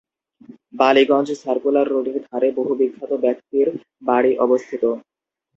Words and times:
Ballygunge 0.73 1.29
circular 1.43 1.87
রোডের 1.87 2.17
ধারে 2.27 2.49
বহু 2.57 2.71
বিখ্যাত 2.79 3.11
ব্যক্তির 3.25 3.67
বাড়ি 4.07 4.31
অবস্থিত। 4.45 4.83